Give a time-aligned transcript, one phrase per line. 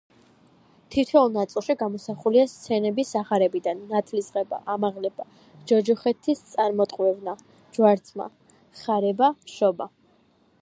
[0.93, 5.27] თითოეულ ნაწილში გამოსახულია სცენები სახარებიდან: ნათლისღება, ამაღლება,
[5.73, 7.37] ჯოჯოხეთის წარმოტყვევნა,
[7.77, 8.29] ჯვარცმა,
[8.83, 9.89] ხარება, შობა.